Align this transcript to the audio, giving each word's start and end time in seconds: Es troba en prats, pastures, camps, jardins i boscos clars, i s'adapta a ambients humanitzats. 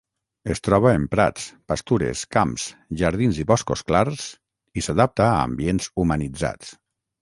Es 0.53 0.61
troba 0.67 0.93
en 0.99 1.03
prats, 1.11 1.45
pastures, 1.73 2.25
camps, 2.37 2.67
jardins 3.03 3.43
i 3.45 3.47
boscos 3.55 3.87
clars, 3.93 4.27
i 4.83 4.89
s'adapta 4.89 5.31
a 5.31 5.41
ambients 5.47 5.97
humanitzats. 6.03 6.79